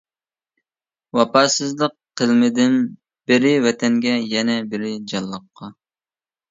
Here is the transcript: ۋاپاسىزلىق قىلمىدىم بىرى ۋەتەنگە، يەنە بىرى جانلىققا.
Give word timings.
ۋاپاسىزلىق 1.17 1.93
قىلمىدىم 2.23 2.81
بىرى 3.33 3.55
ۋەتەنگە، 3.69 4.19
يەنە 4.35 4.61
بىرى 4.75 4.99
جانلىققا. 5.15 5.75